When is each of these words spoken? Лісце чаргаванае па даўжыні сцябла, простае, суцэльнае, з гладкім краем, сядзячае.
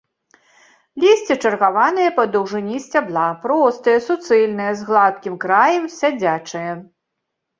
Лісце 1.01 1.35
чаргаванае 1.47 2.07
па 2.19 2.23
даўжыні 2.35 2.77
сцябла, 2.87 3.27
простае, 3.45 3.95
суцэльнае, 4.07 4.71
з 4.79 4.89
гладкім 4.89 5.35
краем, 5.45 5.83
сядзячае. 5.99 6.71